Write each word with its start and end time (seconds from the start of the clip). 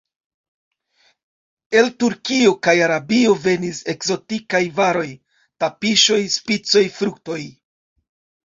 El 1.81 1.91
Turkio 2.03 2.53
kaj 2.67 2.75
Arabio 2.85 3.35
venis 3.43 3.83
ekzotikaj 3.95 4.63
varoj: 4.81 5.07
tapiŝoj, 5.65 6.21
spicoj, 6.39 6.85
fruktoj. 7.01 7.43